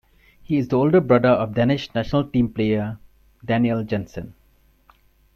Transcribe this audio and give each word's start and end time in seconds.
He 0.41 0.57
is 0.57 0.67
the 0.69 0.77
older 0.77 0.99
brother 0.99 1.29
of 1.29 1.53
Danish 1.53 1.93
national 1.93 2.23
team 2.25 2.49
player 2.51 2.97
Daniel 3.45 3.83
Jensen. 3.83 4.33